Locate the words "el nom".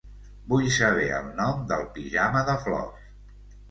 1.19-1.63